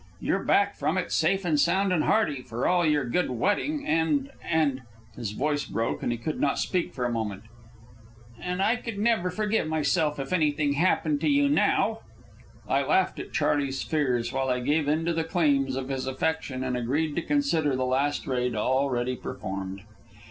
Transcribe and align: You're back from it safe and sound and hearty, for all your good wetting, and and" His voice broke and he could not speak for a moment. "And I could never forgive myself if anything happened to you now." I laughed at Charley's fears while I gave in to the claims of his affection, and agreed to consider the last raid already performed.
You're 0.19 0.43
back 0.43 0.73
from 0.73 0.97
it 0.97 1.11
safe 1.11 1.45
and 1.45 1.59
sound 1.59 1.93
and 1.93 2.05
hearty, 2.05 2.41
for 2.41 2.67
all 2.67 2.83
your 2.83 3.05
good 3.05 3.29
wetting, 3.29 3.85
and 3.85 4.31
and" 4.43 4.81
His 5.15 5.29
voice 5.33 5.63
broke 5.63 6.01
and 6.01 6.11
he 6.11 6.17
could 6.17 6.39
not 6.39 6.57
speak 6.57 6.91
for 6.95 7.05
a 7.05 7.11
moment. 7.11 7.43
"And 8.41 8.63
I 8.63 8.77
could 8.77 8.97
never 8.97 9.29
forgive 9.29 9.67
myself 9.67 10.17
if 10.17 10.33
anything 10.33 10.73
happened 10.73 11.21
to 11.21 11.29
you 11.29 11.47
now." 11.49 11.99
I 12.67 12.81
laughed 12.81 13.19
at 13.19 13.31
Charley's 13.31 13.83
fears 13.83 14.33
while 14.33 14.49
I 14.49 14.61
gave 14.61 14.87
in 14.87 15.05
to 15.05 15.13
the 15.13 15.23
claims 15.23 15.75
of 15.75 15.89
his 15.89 16.07
affection, 16.07 16.63
and 16.63 16.75
agreed 16.75 17.15
to 17.17 17.21
consider 17.21 17.75
the 17.75 17.85
last 17.85 18.25
raid 18.25 18.55
already 18.55 19.15
performed. 19.15 19.83